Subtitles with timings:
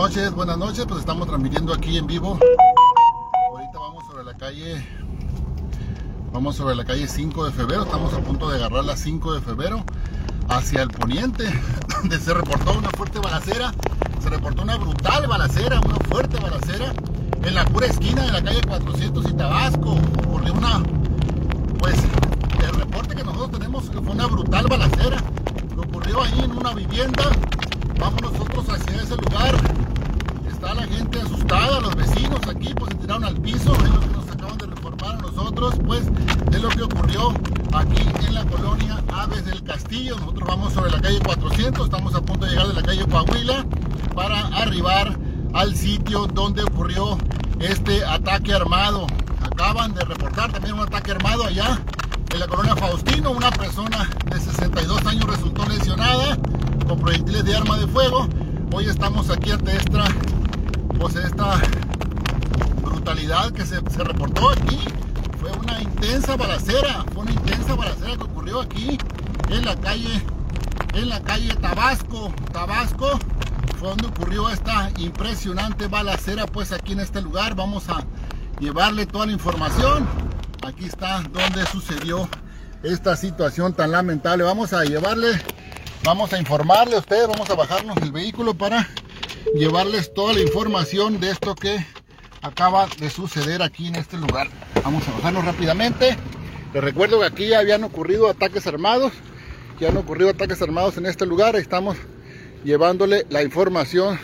[0.00, 2.38] Noches, buenas noches, pues estamos transmitiendo aquí en vivo.
[3.50, 4.82] Ahorita vamos sobre la calle,
[6.32, 9.42] vamos sobre la calle 5 de febrero, estamos a punto de agarrar la 5 de
[9.42, 9.84] febrero
[10.48, 11.44] hacia el poniente,
[12.00, 13.74] donde se reportó una fuerte balacera,
[14.20, 16.94] se reportó una brutal balacera, una fuerte balacera
[17.44, 19.98] en la pura esquina de la calle 400 y Tabasco.
[20.24, 20.82] Ocurrió una,
[21.78, 21.96] pues,
[22.58, 25.18] el reporte que nosotros tenemos que fue una brutal balacera
[25.74, 27.24] que ocurrió ahí en una vivienda
[28.00, 29.89] vamos nosotros hacia ese lugar.
[30.60, 34.06] Está la gente asustada, los vecinos aquí pues se tiraron al piso, es lo que
[34.08, 36.02] nos acaban de reformar a nosotros, pues
[36.52, 37.30] es lo que ocurrió
[37.72, 40.18] aquí en la colonia Aves del Castillo.
[40.18, 43.64] Nosotros vamos sobre la calle 400, estamos a punto de llegar de la calle Coahuila
[44.14, 45.18] para arribar
[45.54, 47.16] al sitio donde ocurrió
[47.58, 49.06] este ataque armado.
[49.40, 51.80] Acaban de reportar también un ataque armado allá
[52.34, 56.36] en la colonia Faustino, una persona de 62 años resultó lesionada
[56.86, 58.28] con proyectiles de arma de fuego.
[58.72, 60.04] Hoy estamos aquí ante esta,
[60.98, 61.60] pues esta
[62.82, 64.78] brutalidad que se, reportó aquí.
[65.40, 68.98] Fue una intensa balacera, fue una intensa balacera que ocurrió aquí
[69.48, 70.22] en la calle,
[70.94, 72.32] en la calle Tabasco.
[72.52, 73.18] Tabasco
[73.78, 78.04] fue donde ocurrió esta impresionante balacera, pues aquí en este lugar vamos a
[78.58, 80.06] llevarle toda la información.
[80.66, 82.28] Aquí está donde sucedió
[82.82, 84.44] esta situación tan lamentable.
[84.44, 85.40] Vamos a llevarle
[86.02, 88.88] Vamos a informarle a ustedes, vamos a bajarnos el vehículo para
[89.54, 91.84] llevarles toda la información de esto que
[92.42, 94.48] acaba de suceder aquí en este lugar.
[94.82, 96.16] Vamos a bajarnos rápidamente.
[96.72, 99.12] Les recuerdo que aquí ya habían ocurrido ataques armados.
[99.80, 101.56] Ya han ocurrido ataques armados en este lugar.
[101.56, 101.96] Estamos
[102.64, 104.18] llevándole la información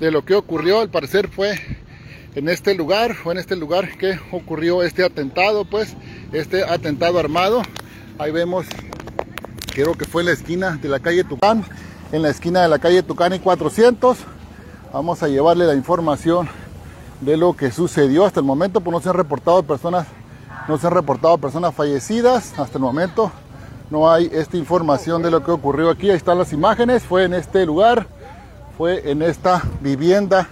[0.00, 0.80] de lo que ocurrió.
[0.80, 1.58] Al parecer fue
[2.34, 5.96] en este lugar, fue en este lugar que ocurrió este atentado, pues
[6.32, 7.62] este atentado armado.
[8.18, 8.66] Ahí vemos
[9.72, 11.64] creo que fue en la esquina de la calle Tucán,
[12.12, 14.18] en la esquina de la calle Tucán y 400.
[14.92, 16.48] Vamos a llevarle la información
[17.20, 20.06] de lo que sucedió hasta el momento, pues no se han reportado personas,
[20.68, 23.30] no se han reportado personas fallecidas hasta el momento.
[23.90, 26.10] No hay esta información de lo que ocurrió aquí.
[26.10, 27.02] Ahí están las imágenes.
[27.02, 28.06] Fue en este lugar,
[28.76, 30.48] fue en esta vivienda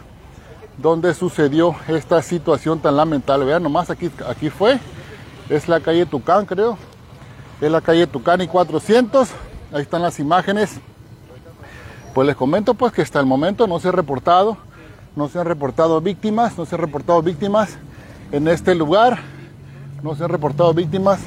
[0.78, 3.44] donde sucedió esta situación tan lamentable.
[3.44, 4.78] Vean nomás aquí, aquí fue.
[5.48, 6.76] Es la calle Tucán, creo
[7.60, 9.28] es la calle Tucani 400.
[9.72, 10.80] Ahí están las imágenes.
[12.14, 14.56] Pues les comento pues que hasta el momento no se ha reportado,
[15.14, 17.78] no se han reportado víctimas, no se han reportado víctimas
[18.32, 19.20] en este lugar,
[20.02, 21.20] no se han reportado víctimas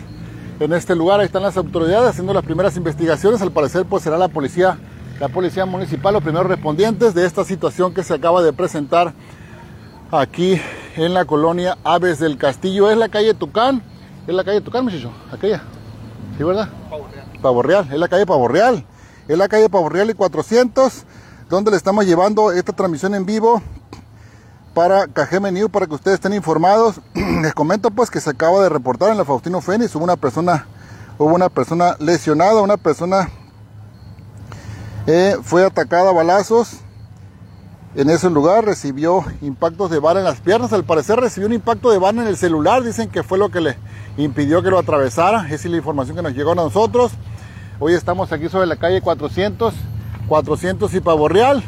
[0.60, 1.22] en este lugar.
[1.22, 3.42] Ahí están las autoridades haciendo las primeras investigaciones.
[3.42, 4.78] Al parecer pues será la policía,
[5.22, 9.14] la policía municipal los primeros respondientes de esta situación que se acaba de presentar
[10.12, 10.60] aquí
[10.98, 12.92] en la colonia Aves del Castillo.
[12.92, 13.82] Es la calle Tucán,
[14.28, 15.64] es la calle Tucán, muchacho, aquella.
[16.38, 16.68] ¿Sí, verdad?
[16.90, 17.26] Pavo Real.
[17.42, 18.84] Pavo Real, es la calle Pavo Real.
[19.26, 21.06] Es la calle Pavo Real y 400,
[21.50, 23.62] donde le estamos llevando esta transmisión en vivo
[24.74, 27.00] para Cajeme News, para que ustedes estén informados.
[27.14, 30.68] Les comento pues que se acaba de reportar en la Faustino Fénix, hubo una persona,
[31.18, 33.30] hubo una persona lesionada, una persona
[35.08, 36.80] eh, fue atacada a balazos
[37.96, 41.92] en ese lugar, recibió impactos de bala en las piernas, al parecer recibió un impacto
[41.92, 43.78] de bala en el celular, dicen que fue lo que le
[44.18, 45.46] impidió que lo atravesara.
[45.46, 47.14] Esa es la información que nos llegó a nosotros.
[47.86, 49.74] Hoy estamos aquí sobre la calle 400,
[50.30, 51.62] 400 y Pavo Real.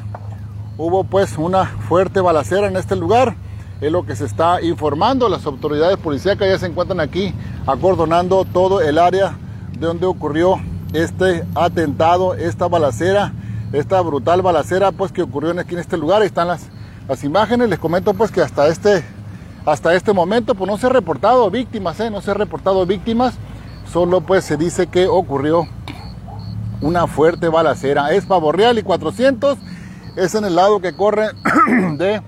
[0.78, 3.36] Hubo pues una fuerte balacera en este lugar.
[3.82, 5.28] Es lo que se está informando.
[5.28, 7.34] Las autoridades policíacas ya se encuentran aquí
[7.68, 9.38] acordonando todo el área
[9.78, 10.56] de donde ocurrió
[10.94, 13.34] este atentado, esta balacera,
[13.74, 16.22] esta brutal balacera pues que ocurrió aquí en este lugar.
[16.22, 16.70] Ahí están las,
[17.10, 17.68] las imágenes.
[17.68, 19.04] Les comento pues que hasta este
[19.66, 22.10] hasta este momento pues no se ha reportado víctimas, ¿eh?
[22.10, 23.34] no se ha reportado víctimas,
[23.92, 25.68] solo pues se dice que ocurrió
[26.82, 28.12] una fuerte balacera.
[28.14, 29.58] Es Pavo Real y 400,
[30.16, 31.28] es en el lado que corre
[31.98, 32.22] de,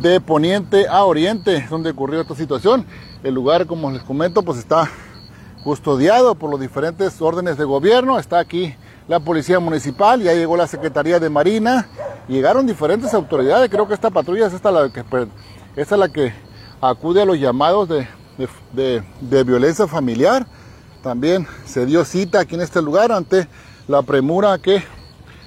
[0.00, 2.86] de poniente a oriente, donde ocurrió esta situación.
[3.22, 4.90] El lugar, como les comento, pues está
[5.64, 8.18] custodiado por los diferentes órdenes de gobierno.
[8.18, 8.74] Está aquí
[9.08, 11.88] la Policía Municipal, ya llegó la Secretaría de Marina,
[12.28, 13.70] llegaron diferentes autoridades.
[13.70, 15.04] Creo que esta patrulla es esta la que
[15.96, 16.32] la que
[16.80, 20.46] acude a los llamados de, violencia familiar.
[21.04, 23.46] También se dio cita aquí en este lugar ante
[23.88, 24.82] la premura que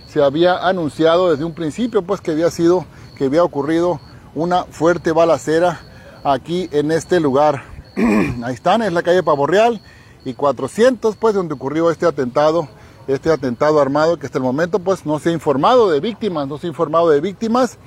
[0.07, 2.86] se había anunciado desde un principio, pues que había sido,
[3.18, 4.00] que había ocurrido
[4.36, 5.81] una fuerte balacera
[6.24, 7.63] aquí en este lugar.
[8.44, 9.81] Ahí están, es la calle Pavorreal
[10.25, 12.69] y 400, pues donde ocurrió este atentado,
[13.07, 16.59] este atentado armado que hasta el momento pues no se ha informado de víctimas, no
[16.59, 17.80] se ha informado de víctimas.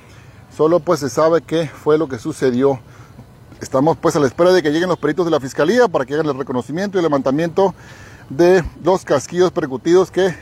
[0.57, 2.81] Solo pues se sabe qué fue lo que sucedió.
[3.61, 6.15] Estamos pues a la espera de que lleguen los peritos de la fiscalía para que
[6.15, 7.75] hagan el reconocimiento y el levantamiento
[8.31, 10.35] de los casquillos percutidos que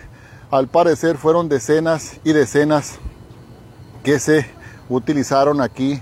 [0.53, 2.99] al parecer fueron decenas y decenas
[4.05, 4.47] que se
[4.89, 6.01] utilizaron aquí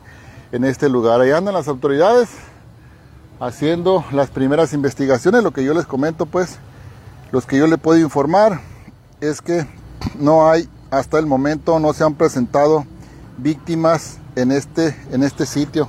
[0.52, 1.22] en este lugar.
[1.22, 2.28] Ahí andan las autoridades
[3.40, 5.42] haciendo las primeras investigaciones.
[5.42, 6.58] Lo que yo les comento, pues,
[7.32, 8.60] los que yo le puedo informar
[9.22, 9.66] es que
[10.18, 12.84] no hay, hasta el momento, no se han presentado
[13.38, 15.88] víctimas en este, en este sitio.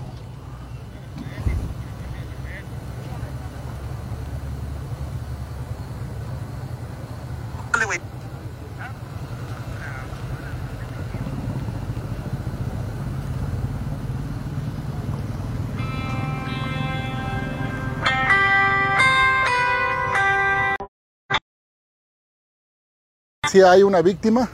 [23.66, 24.48] Hay una víctima,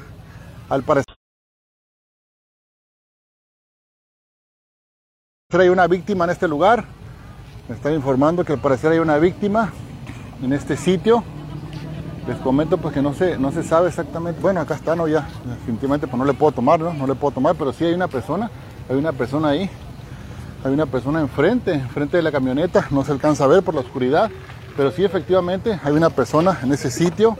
[0.70, 1.14] al parecer
[5.52, 6.86] hay una víctima en este lugar.
[7.68, 9.72] Me están informando que al parecer hay una víctima
[10.42, 11.24] en este sitio.
[12.28, 14.42] Les comento pues que no se, no se sabe exactamente.
[14.42, 15.28] Bueno, acá está, no ya.
[15.46, 16.94] Definitivamente pues no le puedo tomar, ¿no?
[16.94, 18.50] No le puedo tomar, pero sí hay una persona.
[18.90, 19.70] Hay una persona ahí.
[20.64, 22.88] Hay una persona enfrente, enfrente de la camioneta.
[22.90, 24.32] No se alcanza a ver por la oscuridad.
[24.78, 27.38] Pero sí efectivamente hay una persona en ese sitio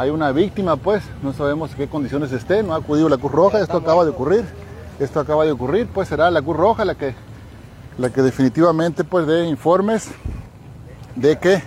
[0.00, 3.60] hay una víctima, pues, no sabemos qué condiciones esté, no ha acudido la Cruz Roja,
[3.60, 4.46] esto acaba de ocurrir,
[4.98, 7.14] esto acaba de ocurrir, pues será la Cruz Roja la que,
[7.98, 10.08] la que definitivamente pues dé informes
[11.16, 11.62] de qué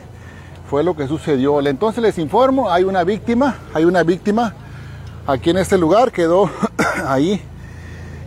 [0.68, 1.60] fue lo que sucedió.
[1.62, 4.56] Entonces les informo, hay una víctima, hay una víctima
[5.28, 6.50] aquí en este lugar, quedó
[7.06, 7.40] ahí,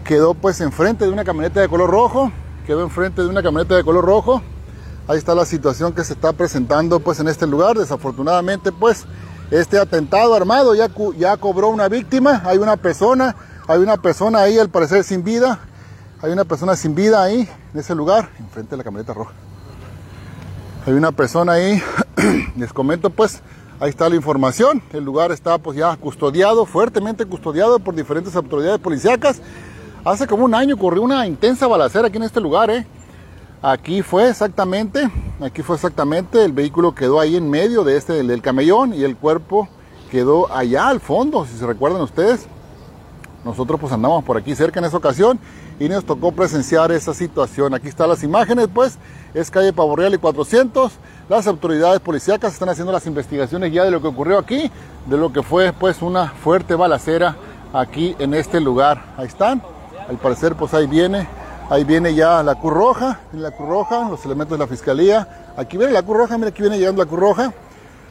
[0.04, 2.30] quedó pues enfrente de una camioneta de color rojo,
[2.64, 4.40] quedó enfrente de una camioneta de color rojo.
[5.08, 7.76] Ahí está la situación que se está presentando pues en este lugar.
[7.76, 9.04] Desafortunadamente pues
[9.50, 13.36] este atentado armado ya, ya cobró una víctima, hay una persona,
[13.68, 15.60] hay una persona ahí al parecer sin vida,
[16.20, 19.32] hay una persona sin vida ahí, en ese lugar, enfrente de la camioneta roja.
[20.86, 21.82] Hay una persona ahí,
[22.56, 23.40] les comento pues,
[23.78, 28.80] ahí está la información, el lugar está pues ya custodiado, fuertemente custodiado por diferentes autoridades
[28.80, 29.40] policíacas.
[30.04, 32.86] Hace como un año ocurrió una intensa balacera aquí en este lugar, ¿eh?
[33.68, 35.10] Aquí fue exactamente,
[35.40, 39.16] aquí fue exactamente, el vehículo quedó ahí en medio de este del camellón y el
[39.16, 39.68] cuerpo
[40.08, 42.46] quedó allá al fondo, si se recuerdan ustedes.
[43.44, 45.40] Nosotros pues andamos por aquí cerca en esa ocasión
[45.80, 47.74] y nos tocó presenciar esa situación.
[47.74, 48.98] Aquí están las imágenes, pues,
[49.34, 50.92] es calle Pavorreal y 400.
[51.28, 54.70] Las autoridades policíacas están haciendo las investigaciones ya de lo que ocurrió aquí,
[55.06, 57.34] de lo que fue pues una fuerte balacera
[57.72, 59.02] aquí en este lugar.
[59.16, 59.60] Ahí están,
[60.08, 61.26] al parecer pues ahí viene
[61.68, 65.52] Ahí viene ya la Cruz Roja, la Cruz Roja, los elementos de la Fiscalía.
[65.56, 67.52] Aquí viene la Cruz Roja, mira aquí viene llegando la Cruz Roja.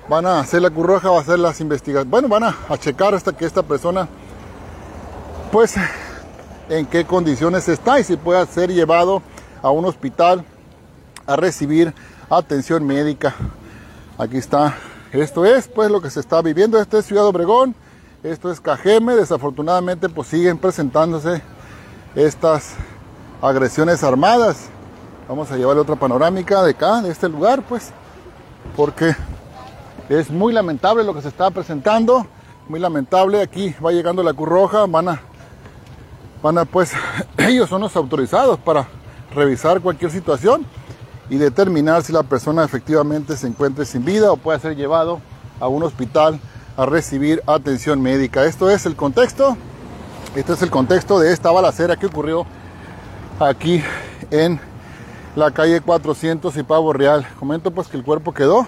[0.10, 2.12] Van a hacer la Cruz Roja, a hacer las investigaciones.
[2.12, 4.10] Bueno, van a, checar hasta que esta persona,
[5.54, 5.76] pues,
[6.68, 9.22] en qué condiciones está y si puede ser llevado
[9.62, 10.44] a un hospital
[11.26, 11.94] a recibir
[12.30, 13.36] atención médica.
[14.18, 14.76] Aquí está.
[15.14, 16.78] Esto es, pues, lo que se está viviendo.
[16.78, 17.74] Este es Ciudad Obregón.
[18.22, 19.16] Esto es Cajeme.
[19.16, 21.42] Desafortunadamente, pues, siguen presentándose
[22.16, 22.76] estas
[23.42, 24.68] agresiones armadas.
[25.28, 27.92] Vamos a llevarle otra panorámica de acá, de este lugar, pues,
[28.76, 29.16] porque
[30.10, 32.28] es muy lamentable lo que se está presentando,
[32.68, 33.42] muy lamentable.
[33.42, 35.22] Aquí va llegando la Cruz Roja, van a,
[36.44, 36.92] van a, pues,
[37.38, 38.88] ellos son los autorizados para
[39.34, 40.66] revisar cualquier situación
[41.30, 45.20] y determinar si la persona efectivamente se encuentra sin vida o puede ser llevado
[45.60, 46.40] a un hospital
[46.78, 48.46] a recibir atención médica.
[48.46, 49.58] Esto es el contexto,
[50.36, 52.46] este es el contexto de esta balacera que ocurrió
[53.40, 53.84] aquí
[54.32, 54.60] en
[55.36, 57.28] la calle 400 y Pavo Real.
[57.40, 58.68] Comento pues que el cuerpo quedó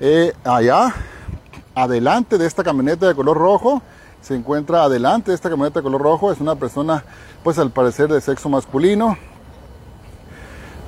[0.00, 0.94] eh, allá,
[1.74, 3.82] adelante de esta camioneta de color rojo.
[4.22, 6.32] Se encuentra adelante de esta camioneta de color rojo.
[6.32, 7.04] Es una persona
[7.42, 9.16] pues al parecer de sexo masculino.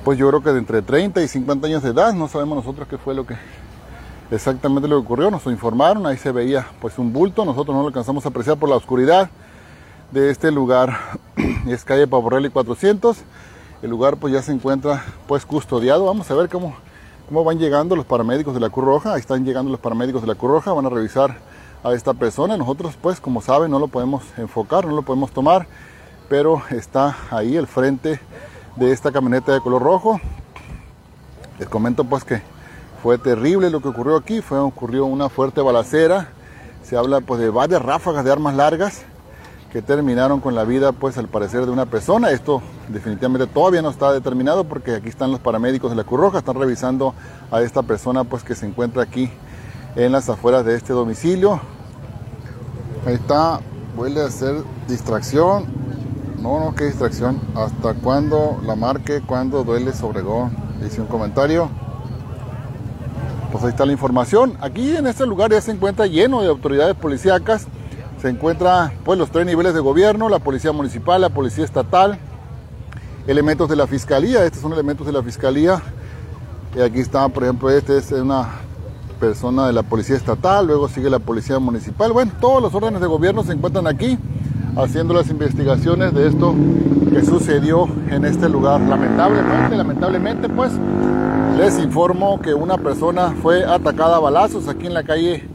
[0.03, 2.13] Pues yo creo que de entre 30 y 50 años de edad.
[2.13, 3.35] No sabemos nosotros qué fue lo que
[4.31, 5.29] exactamente lo que ocurrió.
[5.29, 6.05] Nos informaron.
[6.07, 7.45] Ahí se veía pues un bulto.
[7.45, 9.29] Nosotros no lo alcanzamos a apreciar por la oscuridad
[10.11, 10.97] de este lugar.
[11.67, 13.17] es calle Pavorelli 400.
[13.81, 16.05] El lugar pues ya se encuentra pues custodiado.
[16.05, 16.75] Vamos a ver cómo,
[17.27, 19.13] cómo van llegando los paramédicos de la Cruz Roja.
[19.13, 20.73] Ahí están llegando los paramédicos de la Cruz Roja.
[20.73, 21.37] Van a revisar
[21.83, 22.57] a esta persona.
[22.57, 25.67] Nosotros pues como saben no lo podemos enfocar, no lo podemos tomar.
[26.27, 28.19] Pero está ahí el frente
[28.75, 30.19] de esta camioneta de color rojo.
[31.57, 32.41] Les comento pues que
[33.01, 34.41] fue terrible lo que ocurrió aquí.
[34.41, 36.29] Fue, ocurrió una fuerte balacera.
[36.83, 39.05] Se habla pues de varias ráfagas de armas largas
[39.71, 42.31] que terminaron con la vida, pues al parecer, de una persona.
[42.31, 46.39] Esto definitivamente todavía no está determinado porque aquí están los paramédicos de la Cruz Roja,
[46.39, 47.13] están revisando
[47.51, 49.29] a esta persona, pues que se encuentra aquí
[49.95, 51.61] en las afueras de este domicilio.
[53.05, 53.59] Ahí está,
[53.95, 55.65] vuelve a ser distracción.
[56.41, 57.39] No, no, qué distracción.
[57.55, 59.21] ¿Hasta cuándo la marque?
[59.25, 60.55] ¿Cuándo duele Sobregón?
[60.81, 61.69] Dice un comentario.
[63.51, 64.57] Pues ahí está la información.
[64.61, 67.67] Aquí en este lugar ya se encuentra lleno de autoridades policíacas
[68.21, 72.19] se encuentran pues los tres niveles de gobierno, la policía municipal, la policía estatal,
[73.27, 75.81] elementos de la fiscalía, estos son elementos de la fiscalía.
[76.75, 78.47] Y aquí está, por ejemplo, este es una
[79.19, 82.11] persona de la policía estatal, luego sigue la policía municipal.
[82.11, 84.17] Bueno, todos los órdenes de gobierno se encuentran aquí
[84.75, 86.53] haciendo las investigaciones de esto
[87.09, 88.81] que sucedió en este lugar.
[88.81, 90.71] Lamentablemente, lamentablemente, pues
[91.57, 95.47] les informo que una persona fue atacada a balazos aquí en la calle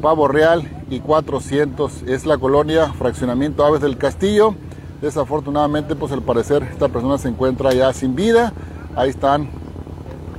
[0.00, 2.02] Pavo Real y 400.
[2.02, 4.54] Es la colonia Fraccionamiento Aves del Castillo.
[5.00, 8.52] Desafortunadamente, pues al parecer esta persona se encuentra ya sin vida.
[8.94, 9.48] Ahí están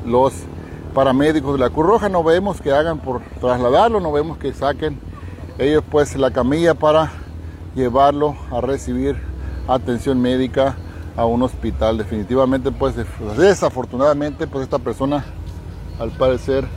[0.06, 0.32] los
[0.94, 2.08] paramédicos de la Cruz Roja.
[2.08, 5.00] No vemos que hagan por trasladarlo, no vemos que saquen
[5.58, 7.12] ellos pues la camilla para
[7.74, 9.18] llevarlo a recibir
[9.68, 10.76] atención médica
[11.18, 11.98] a un hospital.
[11.98, 12.94] Definitivamente, pues
[13.38, 15.26] desafortunadamente, pues esta persona
[16.00, 16.68] al parecer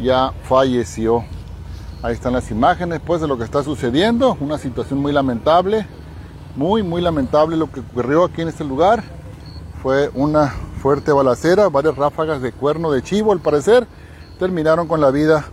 [0.00, 1.24] ya falleció.
[2.04, 5.86] Ahí están las imágenes pues de lo que está sucediendo, una situación muy lamentable,
[6.54, 9.02] muy muy lamentable lo que ocurrió aquí en este lugar.
[9.82, 10.48] Fue una
[10.82, 13.86] fuerte balacera, varias ráfagas de cuerno de chivo al parecer
[14.38, 15.46] terminaron con la vida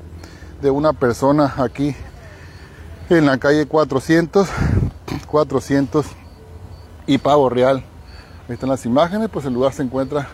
[0.61, 1.95] de una persona aquí
[3.09, 4.49] en la calle 400,
[5.27, 6.05] 400
[7.07, 7.77] y Pavo Real.
[8.49, 10.27] Ahí están las imágenes, pues el lugar se encuentra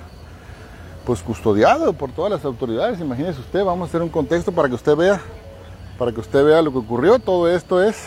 [1.06, 3.00] pues custodiado por todas las autoridades.
[3.00, 5.22] Imagínese usted, vamos a hacer un contexto para que usted vea,
[5.98, 7.20] para que usted vea lo que ocurrió.
[7.20, 7.98] Todo esto es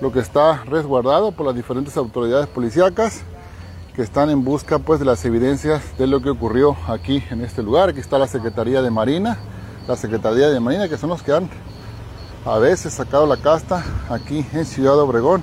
[0.00, 3.22] lo que está resguardado por las diferentes autoridades policíacas
[3.94, 7.62] que están en busca pues de las evidencias de lo que ocurrió aquí en este
[7.62, 7.90] lugar.
[7.90, 9.38] Aquí está la Secretaría de Marina,
[9.86, 11.48] la Secretaría de Marina que son los que han
[12.44, 15.42] a veces sacado la casta aquí en Ciudad Obregón.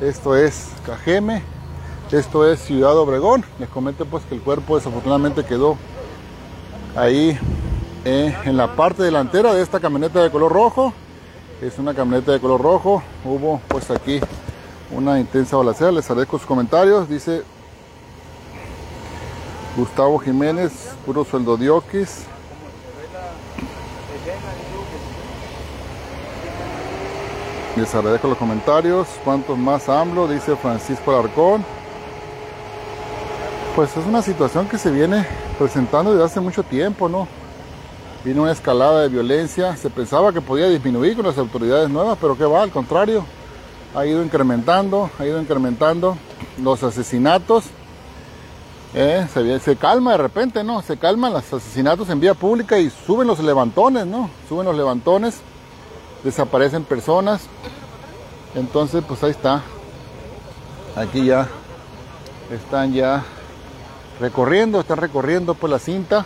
[0.00, 1.42] Esto es Cajeme,
[2.10, 3.44] esto es Ciudad Obregón.
[3.58, 5.76] Les comento pues que el cuerpo desafortunadamente quedó
[6.96, 7.38] ahí
[8.10, 10.94] eh, en la parte delantera de esta camioneta de color rojo.
[11.60, 13.02] Es una camioneta de color rojo.
[13.22, 14.18] Hubo pues aquí
[14.90, 15.92] una intensa balacera.
[15.92, 17.06] Les agradezco sus comentarios.
[17.06, 17.42] Dice
[19.76, 20.72] Gustavo Jiménez,
[21.04, 22.24] puro sueldo dioquis.
[27.76, 29.06] Les agradezco los comentarios.
[29.22, 30.28] ¿Cuántos más AMLO?
[30.28, 31.62] Dice Francisco Alarcón.
[33.76, 35.26] Pues es una situación que se viene
[35.58, 37.28] presentando desde hace mucho tiempo, ¿no?
[38.24, 39.76] Vino una escalada de violencia.
[39.76, 43.24] Se pensaba que podía disminuir con las autoridades nuevas, pero que va, al contrario.
[43.94, 46.16] Ha ido incrementando, ha ido incrementando
[46.62, 47.64] los asesinatos.
[48.94, 50.82] Eh, se, se calma de repente, ¿no?
[50.82, 54.30] Se calman los asesinatos en vía pública y suben los levantones, ¿no?
[54.48, 55.42] Suben los levantones
[56.22, 57.42] desaparecen personas.
[58.54, 59.62] Entonces, pues ahí está.
[60.96, 61.48] Aquí ya
[62.50, 63.24] están ya
[64.20, 66.24] recorriendo, están recorriendo por la cinta.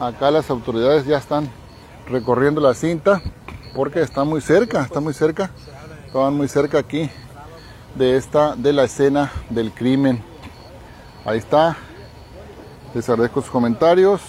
[0.00, 1.46] Acá las autoridades ya están
[2.08, 3.20] recorriendo la cinta
[3.74, 5.50] porque está muy cerca, está muy cerca.
[6.06, 7.10] Estaban muy cerca aquí
[7.94, 10.24] de esta de la escena del crimen.
[11.26, 11.76] Ahí está.
[12.94, 14.22] Les agradezco sus comentarios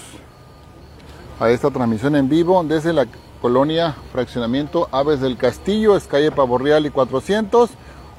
[1.40, 3.08] a esta transmisión en vivo desde la
[3.42, 7.70] colonia Fraccionamiento Aves del Castillo, es calle Pavorreal y 400.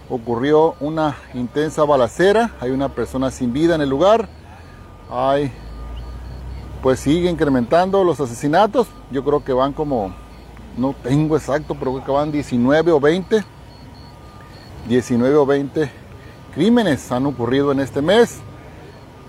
[0.09, 4.28] Ocurrió una intensa balacera, hay una persona sin vida en el lugar.
[5.11, 5.52] Hay,
[6.82, 8.88] pues sigue incrementando los asesinatos.
[9.10, 10.12] Yo creo que van como,
[10.76, 13.44] no tengo exacto, pero creo que van 19 o 20.
[14.88, 15.90] 19 o 20
[16.54, 18.40] crímenes han ocurrido en este mes.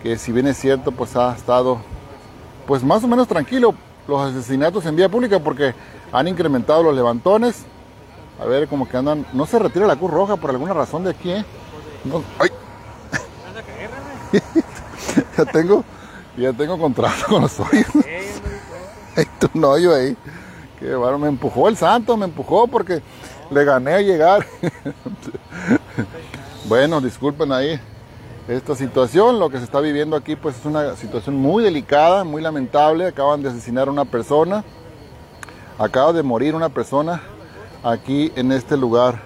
[0.01, 1.77] Que si bien es cierto, pues ha estado
[2.65, 3.75] pues más o menos tranquilo
[4.07, 5.75] los asesinatos en vía pública porque
[6.12, 7.63] han incrementado los levantones.
[8.41, 9.27] A ver, como que andan.
[9.31, 11.45] No se retira la Cruz Roja por alguna razón de aquí, ¿eh?
[12.39, 12.50] ¡Ay!
[15.38, 15.86] ya tengo.
[16.38, 17.88] Ya tengo contrato con los hoyos.
[19.16, 20.18] Hay un hoyo ahí.
[20.80, 23.02] Que bueno, me empujó el santo, me empujó porque
[23.52, 24.46] le gané a llegar.
[26.66, 27.80] bueno, disculpen ahí
[28.48, 29.40] esta situación.
[29.40, 33.06] Lo que se está viviendo aquí pues es una situación muy delicada, muy lamentable.
[33.06, 34.63] Acaban de asesinar a una persona.
[35.78, 37.22] Acaba de morir una persona
[37.84, 39.22] aquí en este lugar.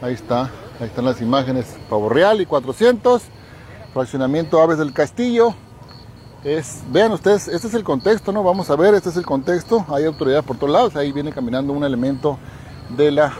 [0.00, 0.50] Ahí está,
[0.80, 1.76] ahí están las imágenes.
[1.90, 3.22] Pavo Real y 400.
[3.92, 5.54] Fraccionamiento Aves del Castillo.
[6.90, 8.42] Vean ustedes, este es el contexto, ¿no?
[8.42, 9.84] Vamos a ver, este es el contexto.
[9.88, 10.96] Hay autoridades por todos lados.
[10.96, 12.38] Ahí viene caminando un elemento
[12.96, 13.34] de la,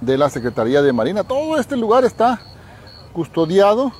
[0.00, 1.22] de la Secretaría de Marina.
[1.22, 2.40] Todo este lugar está
[3.12, 3.92] custodiado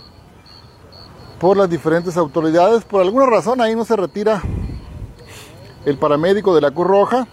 [1.38, 2.82] por las diferentes autoridades.
[2.84, 4.42] Por alguna razón ahí no se retira
[5.84, 7.28] el paramédico de la Cruz Roja.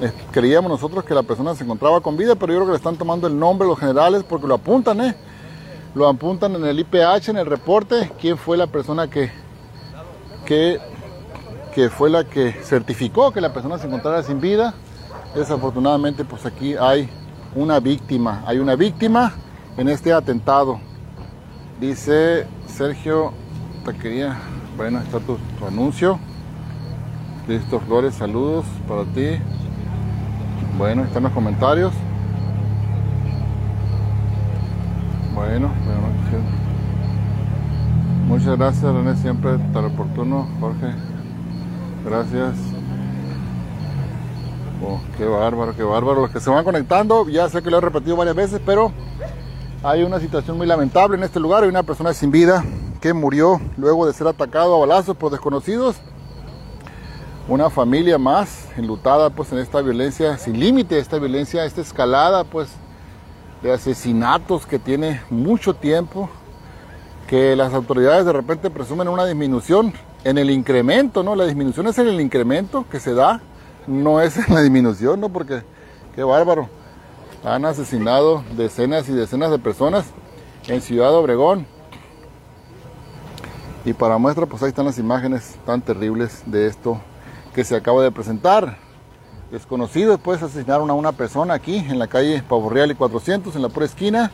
[0.00, 2.78] Eh, creíamos nosotros que la persona se encontraba con vida, pero yo creo que le
[2.78, 5.14] están tomando el nombre los generales porque lo apuntan, ¿eh?
[5.94, 9.41] Lo apuntan en el IPH, en el reporte, quién fue la persona que,
[10.52, 10.78] que,
[11.74, 14.74] que fue la que certificó que la persona se encontrara sin vida.
[15.34, 17.08] Desafortunadamente, pues aquí hay
[17.54, 18.42] una víctima.
[18.46, 19.32] Hay una víctima
[19.78, 20.78] en este atentado.
[21.80, 23.32] Dice Sergio
[23.82, 24.36] Taquería.
[24.76, 26.18] Bueno, está tu, tu anuncio.
[27.48, 29.38] Listo, Flores, saludos para ti.
[30.76, 31.94] Bueno, están los comentarios.
[35.34, 36.61] Bueno, bueno,
[38.32, 40.94] muchas gracias René, siempre tan oportuno, Jorge.
[42.02, 42.54] Gracias.
[44.82, 46.22] Oh, qué bárbaro, qué bárbaro.
[46.22, 48.90] Los que se van conectando, ya sé que lo he repetido varias veces, pero
[49.82, 51.62] hay una situación muy lamentable en este lugar.
[51.62, 52.64] Hay una persona sin vida
[53.02, 55.96] que murió luego de ser atacado a balazos por desconocidos.
[57.48, 62.70] Una familia más enlutada pues en esta violencia sin límite, esta violencia, esta escalada pues
[63.62, 66.30] de asesinatos que tiene mucho tiempo,
[67.32, 71.34] que las autoridades de repente presumen una disminución en el incremento, ¿no?
[71.34, 73.40] La disminución es en el incremento que se da,
[73.86, 75.30] no es en la disminución, ¿no?
[75.30, 75.62] Porque
[76.14, 76.68] qué bárbaro.
[77.42, 80.04] Han asesinado decenas y decenas de personas
[80.68, 81.66] en Ciudad Obregón.
[83.86, 87.00] Y para muestra, pues ahí están las imágenes tan terribles de esto
[87.54, 88.76] que se acaba de presentar.
[89.50, 93.62] Desconocidos, pues asesinaron a una persona aquí en la calle Pavo Real y 400, en
[93.62, 94.30] la pura esquina.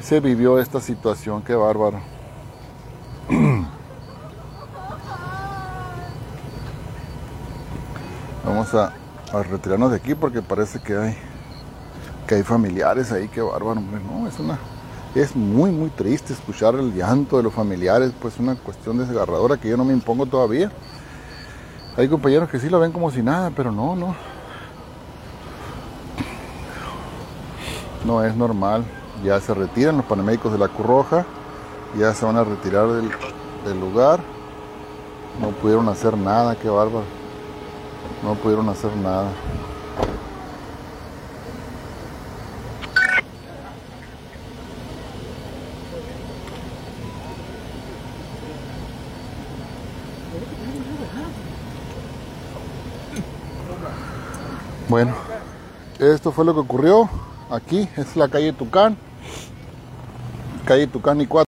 [0.00, 2.00] Se vivió esta situación, qué bárbaro.
[8.44, 8.92] Vamos a,
[9.50, 11.16] retirarnos de aquí porque parece que hay
[12.26, 14.00] que hay familiares ahí, qué bárbaro, hombre.
[14.00, 14.58] No, es una
[15.14, 19.68] es muy muy triste escuchar el llanto de los familiares, pues una cuestión desgarradora que
[19.68, 20.70] yo no me impongo todavía.
[21.96, 24.14] Hay compañeros que sí lo ven como si nada, pero no, no.
[28.04, 28.84] No es normal.
[29.24, 31.26] Ya se retiran los paramédicos de la Cruz Roja,
[31.98, 33.10] ya se van a retirar del,
[33.64, 34.20] del lugar.
[35.40, 37.04] No pudieron hacer nada, qué bárbaro.
[38.22, 39.28] No pudieron hacer nada.
[54.88, 55.14] Bueno,
[55.98, 57.10] esto fue lo que ocurrió
[57.50, 58.96] aquí, es la calle Tucán,
[60.64, 61.44] calle Tucán y 4.